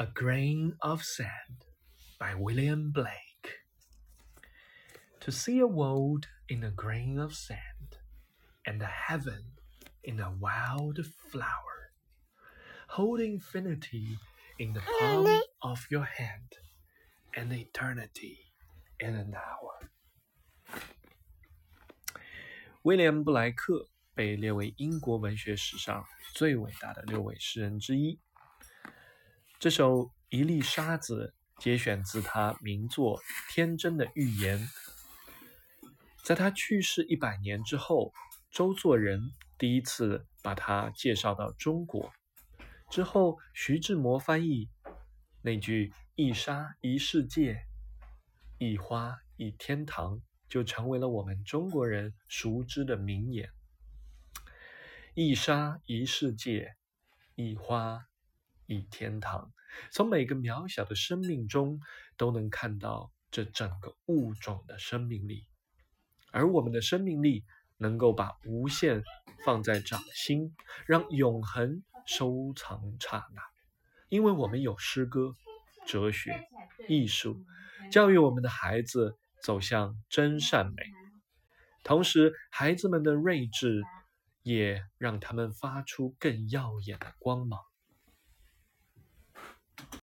[0.00, 1.64] A Grain of Sand
[2.18, 3.62] by William Blake.
[5.20, 7.98] To see a world in a grain of sand,
[8.66, 9.42] and a heaven
[10.04, 10.98] in a wild
[11.30, 11.92] flower,
[12.88, 14.18] hold infinity
[14.58, 16.58] in the palm of your hand,
[17.34, 18.38] and eternity
[19.00, 19.90] in an hour.
[22.82, 28.20] 威廉·布莱克被列为英国文学史上最伟大的六位诗人之一。
[29.61, 33.19] 这首《一粒沙子》节选自他名作
[33.53, 34.57] 《天真的预言》。
[36.23, 38.11] 在他去世一百年之后，
[38.49, 39.21] 周作人
[39.59, 42.11] 第一次把他介绍到中国。
[42.89, 44.67] 之后，徐志摩翻译
[45.43, 47.61] 那句“一沙一世界，
[48.57, 50.19] 一花一天堂”，
[50.49, 53.51] 就成为了我们中国人熟知的名言。
[55.13, 56.77] 一沙一世界，
[57.35, 58.07] 一花。
[58.71, 59.51] 一天堂，
[59.91, 61.81] 从每个渺小的生命中
[62.15, 65.45] 都能看到这整个物种的生命力，
[66.31, 67.43] 而我们的生命力
[67.77, 69.03] 能够把无限
[69.43, 70.55] 放在掌心，
[70.85, 73.41] 让永恒收藏刹那，
[74.07, 75.35] 因为我们有诗歌、
[75.85, 76.47] 哲学、
[76.87, 77.43] 艺术，
[77.91, 80.83] 教育我们的孩子走向真善美，
[81.83, 83.83] 同时孩子们的睿智
[84.43, 87.59] 也让他们发出更耀眼的光芒。